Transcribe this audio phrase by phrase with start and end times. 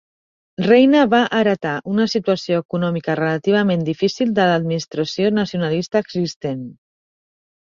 [0.67, 6.67] Reina va heretar una situació econòmica relativament difícil de l'administració nacionalista existent.